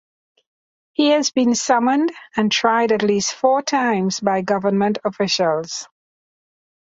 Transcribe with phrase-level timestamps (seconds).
[0.93, 5.87] He has been summoned and tried at least four times by government officials.